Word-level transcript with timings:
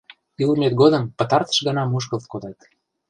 Илымет 0.41 0.73
годым 0.81 1.03
пытартыш 1.17 1.59
гана 1.67 1.83
мушкылт 1.91 2.25
кодат. 2.31 2.59